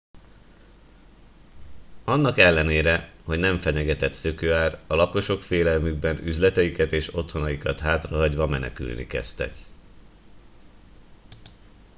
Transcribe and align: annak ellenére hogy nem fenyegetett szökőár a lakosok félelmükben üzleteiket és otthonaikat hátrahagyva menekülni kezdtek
annak 2.03 2.37
ellenére 2.37 3.11
hogy 3.25 3.39
nem 3.39 3.57
fenyegetett 3.57 4.13
szökőár 4.13 4.79
a 4.87 4.95
lakosok 4.95 5.43
félelmükben 5.43 6.17
üzleteiket 6.17 6.91
és 6.91 7.13
otthonaikat 7.13 7.79
hátrahagyva 7.79 8.47
menekülni 8.47 9.07
kezdtek 9.07 9.53